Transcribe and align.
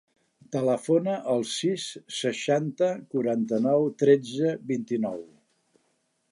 Telefona 0.53 1.13
al 1.33 1.43
sis, 1.49 1.85
seixanta, 2.21 2.89
quaranta-nou, 3.13 3.87
tretze, 4.03 4.55
vint-i-nou. 4.75 5.21